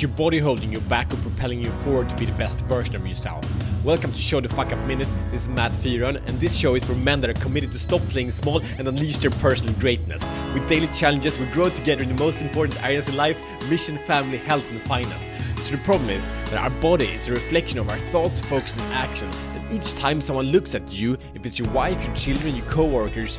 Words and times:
Your 0.00 0.08
body 0.12 0.38
holding 0.38 0.72
you 0.72 0.80
back 0.80 1.12
or 1.12 1.18
propelling 1.18 1.62
you 1.62 1.70
forward 1.84 2.08
to 2.08 2.16
be 2.16 2.24
the 2.24 2.32
best 2.38 2.60
version 2.60 2.96
of 2.96 3.06
yourself. 3.06 3.44
Welcome 3.84 4.10
to 4.12 4.18
Show 4.18 4.40
the 4.40 4.48
Fuck 4.48 4.72
Up 4.72 4.78
Minute. 4.86 5.06
This 5.30 5.42
is 5.42 5.50
Matt 5.50 5.72
Fyron, 5.72 6.16
and 6.16 6.40
this 6.40 6.56
show 6.56 6.74
is 6.74 6.86
for 6.86 6.94
men 6.94 7.20
that 7.20 7.28
are 7.28 7.42
committed 7.42 7.70
to 7.72 7.78
stop 7.78 8.00
playing 8.08 8.30
small 8.30 8.62
and 8.78 8.88
unleash 8.88 9.18
their 9.18 9.30
personal 9.30 9.74
greatness. 9.74 10.24
With 10.54 10.66
daily 10.70 10.86
challenges, 10.86 11.38
we 11.38 11.44
grow 11.48 11.68
together 11.68 12.02
in 12.02 12.08
the 12.08 12.14
most 12.14 12.40
important 12.40 12.82
areas 12.82 13.10
in 13.10 13.16
life 13.18 13.38
mission, 13.68 13.98
family, 13.98 14.38
health, 14.38 14.70
and 14.70 14.80
finance. 14.82 15.30
So 15.60 15.76
the 15.76 15.82
problem 15.82 16.08
is 16.08 16.26
that 16.46 16.54
our 16.54 16.70
body 16.80 17.08
is 17.08 17.28
a 17.28 17.32
reflection 17.32 17.78
of 17.78 17.90
our 17.90 17.98
thoughts, 18.08 18.40
focus, 18.40 18.72
and 18.72 18.80
action. 18.94 19.28
And 19.28 19.70
each 19.70 19.92
time 19.92 20.22
someone 20.22 20.46
looks 20.46 20.74
at 20.74 20.98
you, 20.98 21.18
if 21.34 21.44
it's 21.44 21.58
your 21.58 21.68
wife, 21.72 22.02
your 22.06 22.16
children, 22.16 22.56
your 22.56 22.64
co 22.66 22.86
workers, 22.86 23.38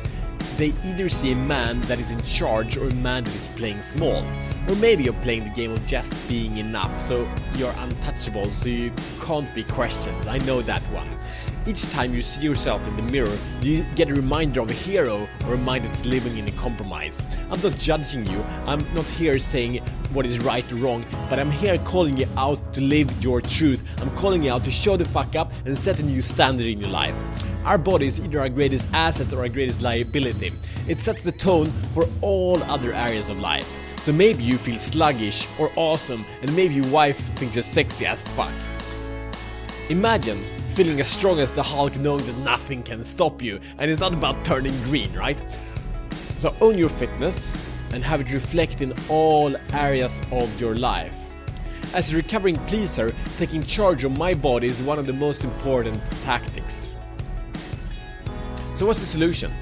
they 0.56 0.72
either 0.84 1.08
see 1.08 1.32
a 1.32 1.36
man 1.36 1.80
that 1.82 1.98
is 1.98 2.10
in 2.10 2.20
charge 2.22 2.76
or 2.76 2.88
a 2.88 2.94
man 2.94 3.24
that 3.24 3.34
is 3.34 3.48
playing 3.48 3.80
small. 3.80 4.24
Or 4.68 4.76
maybe 4.76 5.04
you're 5.04 5.12
playing 5.14 5.44
the 5.44 5.54
game 5.54 5.72
of 5.72 5.84
just 5.86 6.12
being 6.28 6.58
enough, 6.58 7.00
so 7.00 7.28
you're 7.56 7.74
untouchable, 7.78 8.50
so 8.50 8.68
you 8.68 8.92
can't 9.22 9.52
be 9.54 9.64
questioned. 9.64 10.28
I 10.28 10.38
know 10.38 10.62
that 10.62 10.82
one. 10.92 11.08
Each 11.66 11.88
time 11.90 12.12
you 12.12 12.22
see 12.22 12.42
yourself 12.42 12.86
in 12.88 12.96
the 12.96 13.02
mirror, 13.02 13.36
you 13.60 13.84
get 13.94 14.10
a 14.10 14.14
reminder 14.14 14.60
of 14.60 14.70
a 14.70 14.74
hero 14.74 15.28
or 15.46 15.54
a 15.54 15.58
mind 15.58 15.84
that's 15.84 16.04
living 16.04 16.36
in 16.36 16.48
a 16.48 16.52
compromise. 16.52 17.24
I'm 17.50 17.60
not 17.60 17.76
judging 17.78 18.26
you, 18.26 18.42
I'm 18.66 18.80
not 18.94 19.04
here 19.04 19.38
saying 19.38 19.78
what 20.12 20.26
is 20.26 20.38
right 20.40 20.70
or 20.72 20.76
wrong, 20.76 21.04
but 21.30 21.38
I'm 21.38 21.50
here 21.50 21.78
calling 21.78 22.16
you 22.16 22.26
out 22.36 22.72
to 22.74 22.80
live 22.80 23.10
your 23.22 23.40
truth. 23.40 23.82
I'm 24.00 24.10
calling 24.16 24.42
you 24.42 24.52
out 24.52 24.64
to 24.64 24.70
show 24.70 24.96
the 24.96 25.04
fuck 25.06 25.36
up 25.36 25.52
and 25.64 25.78
set 25.78 25.98
a 25.98 26.02
new 26.02 26.20
standard 26.20 26.66
in 26.66 26.80
your 26.80 26.90
life. 26.90 27.14
Our 27.64 27.78
body 27.78 28.08
is 28.08 28.18
either 28.18 28.40
our 28.40 28.48
greatest 28.48 28.84
asset 28.92 29.32
or 29.32 29.40
our 29.40 29.48
greatest 29.48 29.80
liability. 29.82 30.52
It 30.88 30.98
sets 30.98 31.22
the 31.22 31.30
tone 31.30 31.66
for 31.94 32.08
all 32.20 32.60
other 32.64 32.92
areas 32.92 33.28
of 33.28 33.38
life. 33.38 33.68
So 34.04 34.12
maybe 34.12 34.42
you 34.42 34.58
feel 34.58 34.80
sluggish 34.80 35.46
or 35.60 35.70
awesome, 35.76 36.24
and 36.42 36.54
maybe 36.56 36.74
your 36.74 36.88
wife 36.88 37.18
thinks 37.36 37.54
you're 37.54 37.62
sexy 37.62 38.04
as 38.04 38.20
fuck. 38.20 38.52
Imagine 39.90 40.42
feeling 40.74 41.00
as 41.00 41.08
strong 41.08 41.38
as 41.38 41.52
the 41.52 41.62
Hulk 41.62 41.94
knowing 41.96 42.26
that 42.26 42.38
nothing 42.38 42.82
can 42.82 43.04
stop 43.04 43.40
you, 43.40 43.60
and 43.78 43.90
it's 43.90 44.00
not 44.00 44.12
about 44.12 44.44
turning 44.44 44.76
green, 44.82 45.12
right? 45.12 45.38
So 46.38 46.52
own 46.60 46.76
your 46.76 46.88
fitness 46.88 47.52
and 47.92 48.02
have 48.02 48.20
it 48.22 48.32
reflect 48.32 48.82
in 48.82 48.92
all 49.08 49.54
areas 49.72 50.20
of 50.32 50.60
your 50.60 50.74
life. 50.74 51.14
As 51.94 52.12
a 52.12 52.16
recovering 52.16 52.56
pleaser, 52.66 53.14
taking 53.36 53.62
charge 53.62 54.02
of 54.02 54.18
my 54.18 54.34
body 54.34 54.66
is 54.66 54.82
one 54.82 54.98
of 54.98 55.06
the 55.06 55.12
most 55.12 55.44
important 55.44 56.00
tactics. 56.24 56.90
So, 58.76 58.86
what's 58.86 59.00
the 59.00 59.06
solution? 59.06 59.52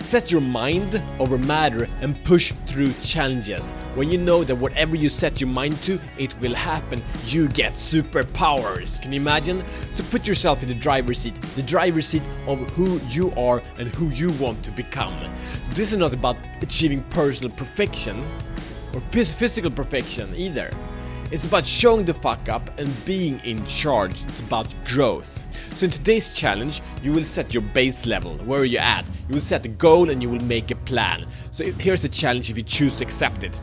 Set 0.00 0.30
your 0.30 0.40
mind 0.42 1.00
over 1.18 1.38
matter 1.38 1.88
and 2.02 2.22
push 2.24 2.52
through 2.66 2.92
challenges. 3.02 3.72
When 3.94 4.10
you 4.10 4.18
know 4.18 4.44
that 4.44 4.56
whatever 4.56 4.94
you 4.94 5.08
set 5.08 5.40
your 5.40 5.48
mind 5.48 5.76
to, 5.84 5.98
it 6.18 6.38
will 6.40 6.54
happen, 6.54 7.02
you 7.26 7.48
get 7.48 7.72
superpowers. 7.74 9.00
Can 9.00 9.12
you 9.12 9.20
imagine? 9.20 9.62
So 9.94 10.04
put 10.04 10.26
yourself 10.26 10.62
in 10.62 10.68
the 10.68 10.74
driver's 10.74 11.18
seat, 11.18 11.34
the 11.54 11.62
driver's 11.62 12.06
seat 12.06 12.22
of 12.46 12.58
who 12.70 13.00
you 13.08 13.32
are 13.38 13.62
and 13.78 13.94
who 13.94 14.08
you 14.10 14.30
want 14.32 14.62
to 14.64 14.70
become. 14.70 15.18
This 15.70 15.92
is 15.92 15.98
not 15.98 16.12
about 16.12 16.36
achieving 16.60 17.02
personal 17.04 17.50
perfection 17.50 18.22
or 18.92 19.00
physical 19.00 19.70
perfection 19.70 20.34
either. 20.36 20.70
It's 21.30 21.46
about 21.46 21.66
showing 21.66 22.04
the 22.04 22.12
fuck 22.12 22.50
up 22.50 22.78
and 22.78 22.92
being 23.06 23.40
in 23.40 23.64
charge. 23.64 24.24
It's 24.24 24.40
about 24.40 24.68
growth. 24.84 25.41
So 25.82 25.86
in 25.86 25.90
today's 25.90 26.32
challenge, 26.32 26.80
you 27.02 27.10
will 27.10 27.24
set 27.24 27.52
your 27.52 27.64
base 27.74 28.06
level, 28.06 28.36
where 28.44 28.60
are 28.60 28.64
you 28.64 28.78
at? 28.78 29.04
You 29.28 29.34
will 29.34 29.40
set 29.40 29.64
a 29.64 29.68
goal 29.68 30.10
and 30.10 30.22
you 30.22 30.30
will 30.30 30.44
make 30.44 30.70
a 30.70 30.76
plan. 30.76 31.26
So 31.50 31.64
here's 31.64 32.02
the 32.02 32.08
challenge 32.08 32.48
if 32.48 32.56
you 32.56 32.62
choose 32.62 32.94
to 32.98 33.04
accept 33.04 33.42
it. 33.42 33.60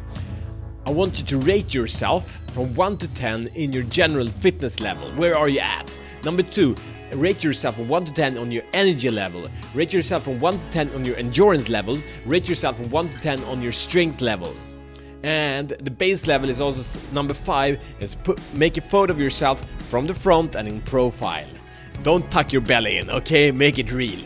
I 0.86 0.92
want 0.92 1.18
you 1.18 1.24
to 1.28 1.38
rate 1.38 1.74
yourself 1.74 2.42
from 2.52 2.76
1 2.76 2.98
to 2.98 3.08
10 3.08 3.48
in 3.56 3.72
your 3.72 3.84
general 3.84 4.28
fitness 4.28 4.82
level. 4.82 5.10
Where 5.12 5.38
are 5.38 5.48
you 5.48 5.62
at? 5.62 5.90
Number 6.26 6.44
2, 6.44 6.76
rate 7.14 7.42
yourself 7.42 7.78
from 7.78 7.88
1 7.88 8.04
to 8.08 8.14
10 8.14 8.38
on 8.38 8.52
your 8.52 8.64
energy 8.74 9.10
level. 9.10 9.46
Rate 9.74 9.94
yourself 9.94 10.24
from 10.26 10.42
1 10.42 10.60
to 10.60 10.72
10 10.72 10.90
on 10.96 11.06
your 11.06 11.16
endurance 11.16 11.70
level. 11.70 11.98
Rate 12.26 12.50
yourself 12.50 12.82
from 12.82 12.90
1 12.90 13.08
to 13.08 13.20
10 13.22 13.44
on 13.46 13.62
your 13.62 13.72
strength 13.72 14.20
level. 14.20 14.54
And 15.24 15.70
the 15.70 15.92
base 15.92 16.28
level 16.28 16.50
is 16.50 16.60
also 16.60 17.00
number 17.14 17.34
5 17.34 17.80
is 18.02 18.16
put 18.16 18.42
make 18.54 18.76
a 18.76 18.82
photo 18.82 19.14
of 19.14 19.22
yourself 19.22 19.62
from 19.90 20.06
the 20.06 20.14
front 20.14 20.56
and 20.56 20.68
in 20.68 20.82
profile. 20.82 21.48
Don't 22.04 22.30
tuck 22.32 22.54
your 22.54 22.62
belly 22.62 22.98
in, 22.98 23.10
okay? 23.10 23.52
Make 23.52 23.78
it 23.78 23.92
real. 23.92 24.20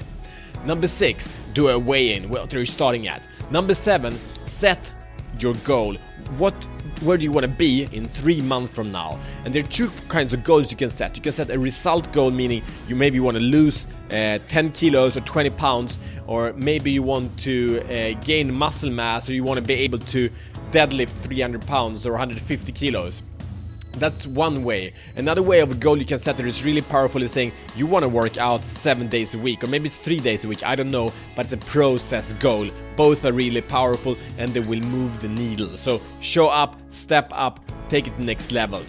Number 0.65 0.87
six, 0.87 1.35
do 1.53 1.69
a 1.69 1.79
weigh 1.79 2.13
in. 2.13 2.29
What 2.29 2.53
are 2.53 2.59
you 2.59 2.65
starting 2.65 3.07
at? 3.07 3.23
Number 3.49 3.73
seven, 3.73 4.17
set 4.45 4.91
your 5.39 5.55
goal. 5.65 5.95
What 6.37 6.53
where 7.01 7.17
do 7.17 7.23
you 7.23 7.31
want 7.31 7.45
to 7.45 7.51
be 7.51 7.83
in 7.91 8.05
three 8.05 8.41
months 8.41 8.73
from 8.73 8.89
now? 8.89 9.19
And 9.43 9.53
there 9.53 9.61
are 9.63 9.67
two 9.67 9.91
kinds 10.07 10.33
of 10.33 10.43
goals 10.43 10.71
you 10.71 10.77
can 10.77 10.89
set. 10.89 11.17
You 11.17 11.21
can 11.21 11.33
set 11.33 11.49
a 11.49 11.59
result 11.59 12.11
goal, 12.13 12.31
meaning 12.31 12.63
you 12.87 12.95
maybe 12.95 13.19
want 13.19 13.37
to 13.37 13.43
lose 13.43 13.85
uh, 14.09 14.39
10 14.47 14.71
kilos 14.71 15.17
or 15.17 15.21
20 15.21 15.49
pounds, 15.51 15.97
or 16.27 16.53
maybe 16.53 16.91
you 16.91 17.03
want 17.03 17.37
to 17.39 17.81
uh, 17.81 18.19
gain 18.21 18.53
muscle 18.53 18.89
mass, 18.89 19.27
or 19.27 19.33
you 19.33 19.43
want 19.43 19.57
to 19.57 19.65
be 19.65 19.73
able 19.73 19.99
to 19.99 20.29
deadlift 20.71 21.09
300 21.09 21.65
pounds 21.67 22.05
or 22.05 22.11
150 22.11 22.71
kilos. 22.71 23.21
That's 23.99 24.25
one 24.25 24.63
way. 24.63 24.93
Another 25.15 25.43
way 25.43 25.59
of 25.59 25.71
a 25.71 25.75
goal 25.75 25.97
you 25.97 26.05
can 26.05 26.17
set 26.17 26.37
that 26.37 26.45
is 26.45 26.65
really 26.65 26.81
powerful 26.81 27.21
is 27.21 27.31
saying 27.31 27.51
you 27.75 27.85
want 27.85 28.03
to 28.03 28.09
work 28.09 28.37
out 28.37 28.63
seven 28.63 29.07
days 29.07 29.35
a 29.35 29.37
week, 29.37 29.63
or 29.63 29.67
maybe 29.67 29.85
it's 29.85 29.97
three 29.97 30.19
days 30.19 30.43
a 30.43 30.47
week, 30.47 30.63
I 30.63 30.75
don't 30.75 30.89
know, 30.89 31.13
but 31.35 31.45
it's 31.45 31.53
a 31.53 31.57
process 31.57 32.33
goal. 32.33 32.69
Both 32.95 33.23
are 33.23 33.31
really 33.31 33.61
powerful 33.61 34.17
and 34.37 34.53
they 34.53 34.61
will 34.61 34.81
move 34.81 35.21
the 35.21 35.27
needle. 35.27 35.77
So 35.77 36.01
show 36.19 36.47
up, 36.47 36.81
step 36.89 37.31
up, 37.33 37.59
take 37.89 38.07
it 38.07 38.11
to 38.11 38.17
the 38.17 38.25
next 38.25 38.51
level. 38.51 38.81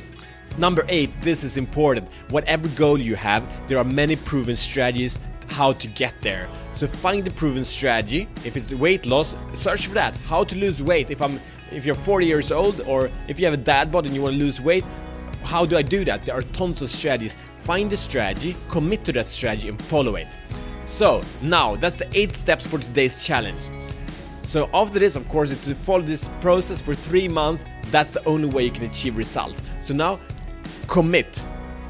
Number 0.57 0.85
eight, 0.89 1.11
this 1.21 1.45
is 1.45 1.57
important. 1.57 2.11
Whatever 2.31 2.69
goal 2.69 2.99
you 2.99 3.17
have, 3.17 3.47
there 3.69 3.79
are 3.79 3.85
many 3.85 4.17
proven 4.17 4.57
strategies 4.57 5.19
how 5.49 5.75
to 5.75 5.87
get 5.89 6.15
there. 6.23 6.49
So 6.75 6.87
find 6.87 7.25
the 7.25 7.31
proven 7.31 7.65
strategy. 7.65 8.29
If 8.45 8.57
it's 8.57 8.73
weight 8.73 9.05
loss, 9.05 9.37
search 9.55 9.87
for 9.87 9.95
that. 9.95 10.17
How 10.19 10.45
to 10.45 10.57
lose 10.57 10.83
weight. 10.83 11.11
If 11.11 11.21
I'm 11.21 11.39
if 11.75 11.85
you're 11.85 11.95
40 11.95 12.27
years 12.27 12.53
old 12.53 12.81
or 12.83 13.11
if 13.29 13.39
you 13.39 13.45
have 13.45 13.55
a 13.55 13.59
dad 13.59 13.91
bod 13.91 14.07
and 14.07 14.15
you 14.15 14.23
want 14.23 14.35
to 14.35 14.39
lose 14.39 14.61
weight, 14.61 14.85
how 15.43 15.67
do 15.67 15.77
I 15.77 15.83
do 15.83 16.05
that? 16.05 16.23
There 16.23 16.35
are 16.35 16.43
tons 16.43 16.81
of 16.83 16.91
strategies. 16.91 17.37
Find 17.63 17.91
the 17.91 17.97
strategy, 17.97 18.57
commit 18.69 19.05
to 19.07 19.13
that 19.13 19.27
strategy, 19.27 19.69
and 19.69 19.83
follow 19.83 20.17
it. 20.17 20.29
So, 20.87 21.23
now 21.43 21.77
that's 21.77 21.97
the 21.97 22.09
eight 22.17 22.35
steps 22.35 22.67
for 22.67 22.79
today's 22.79 23.25
challenge. 23.25 23.63
So, 24.47 24.71
after 24.73 24.99
this, 24.99 25.17
of 25.17 25.29
course, 25.29 25.51
it's 25.51 25.65
to 25.65 25.75
follow 25.75 26.03
this 26.03 26.31
process 26.41 26.81
for 26.81 26.95
three 26.95 27.29
months. 27.29 27.65
That's 27.91 28.13
the 28.13 28.25
only 28.25 28.49
way 28.49 28.65
you 28.65 28.71
can 28.71 28.85
achieve 28.85 29.17
results. 29.17 29.61
So, 29.85 29.95
now 29.95 30.21
commit 30.87 31.43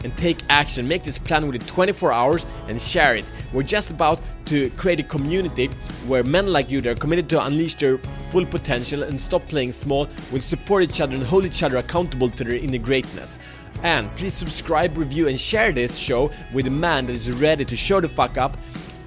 and 0.05 0.17
take 0.17 0.39
action. 0.49 0.87
Make 0.87 1.03
this 1.03 1.19
plan 1.19 1.47
within 1.47 1.67
24 1.67 2.13
hours 2.13 2.47
and 2.69 2.81
share 2.81 3.17
it. 3.17 3.25
We're 3.53 3.63
just 3.63 3.91
about 3.91 4.21
to 4.47 4.71
create 4.71 5.01
a 5.01 5.03
community 5.03 5.69
where 6.07 6.23
men 6.23 6.49
like 6.49 6.71
you 6.71 6.81
that 6.83 6.91
are 6.91 7.01
committed 7.01 7.29
to 7.31 7.45
unleash 7.45 7.75
their 7.75 7.99
full 8.31 8.47
potential 8.47 9.03
and 9.03 9.21
stop 9.21 9.45
playing 9.47 9.73
small 9.73 10.09
will 10.31 10.41
support 10.41 10.83
each 10.83 11.01
other 11.01 11.15
and 11.15 11.25
hold 11.25 11.47
each 11.47 11.63
other 11.63 11.79
accountable 11.79 12.29
to 12.29 12.45
their 12.45 12.55
inner 12.55 12.79
greatness. 12.79 13.39
And 13.83 14.11
please 14.11 14.35
subscribe, 14.35 14.97
review, 14.97 15.29
and 15.29 15.41
share 15.41 15.73
this 15.73 15.97
show 15.97 16.31
with 16.53 16.67
a 16.67 16.71
man 16.71 17.07
that 17.07 17.17
is 17.17 17.31
ready 17.31 17.65
to 17.65 17.77
show 17.77 18.01
the 18.01 18.09
fuck 18.09 18.39
up 18.39 18.57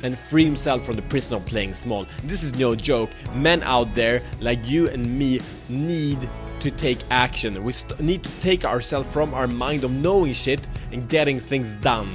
and 0.04 0.18
free 0.18 0.46
himself 0.46 0.86
from 0.86 0.96
the 0.96 1.02
prison 1.04 1.36
of 1.36 1.46
playing 1.46 1.74
small. 1.74 2.06
This 2.24 2.44
is 2.44 2.56
no 2.56 2.76
joke. 2.76 3.10
Men 3.34 3.64
out 3.64 3.94
there 3.94 4.22
like 4.40 4.68
you 4.68 4.88
and 4.90 5.06
me 5.18 5.40
need 5.70 6.30
to 6.60 6.72
take 6.72 7.00
action. 7.10 7.64
We 7.64 7.74
need 8.00 8.24
to 8.24 8.42
take 8.42 8.66
ourselves 8.66 9.08
from 9.10 9.34
our 9.34 9.48
mind 9.48 9.84
of 9.84 9.92
knowing 9.92 10.34
shit 10.34 10.62
and 10.92 11.08
getting 11.08 11.40
things 11.40 11.76
done. 11.76 12.14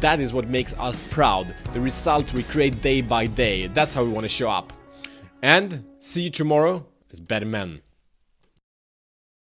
That 0.00 0.20
is 0.20 0.32
what 0.32 0.48
makes 0.48 0.74
us 0.74 1.00
proud. 1.08 1.54
The 1.72 1.80
result 1.80 2.32
we 2.32 2.42
create 2.42 2.82
day 2.82 3.00
by 3.00 3.26
day. 3.26 3.68
That's 3.68 3.94
how 3.94 4.04
we 4.04 4.10
want 4.10 4.24
to 4.24 4.28
show 4.28 4.50
up. 4.50 4.72
And 5.42 5.84
see 5.98 6.22
you 6.22 6.30
tomorrow 6.30 6.84
as 7.12 7.20
better 7.20 7.46
men. 7.46 7.80